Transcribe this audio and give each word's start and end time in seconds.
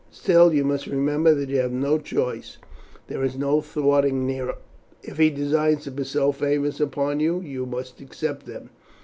Still, 0.09 0.51
you 0.51 0.63
must 0.63 0.87
remember 0.87 1.31
you 1.43 1.57
have 1.59 1.71
no 1.71 1.99
choice. 1.99 2.57
There 3.05 3.23
is 3.23 3.37
no 3.37 3.61
thwarting 3.61 4.25
Nero; 4.25 4.57
if 5.03 5.17
he 5.19 5.29
designs 5.29 5.83
to 5.83 5.91
bestow 5.91 6.31
favours 6.31 6.81
upon 6.81 7.19
you, 7.19 7.39
you 7.41 7.67
must 7.67 8.01
accept 8.01 8.47
them. 8.47 8.71